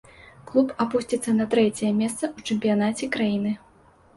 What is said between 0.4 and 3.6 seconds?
Клуб апусціцца на трэцяе месца ў чэмпіянаце краіны.